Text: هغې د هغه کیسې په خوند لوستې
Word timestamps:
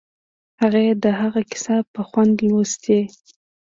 هغې 0.61 0.85
د 1.03 1.05
هغه 1.19 1.41
کیسې 1.49 1.77
په 1.93 2.01
خوند 2.07 2.35
لوستې 2.47 2.99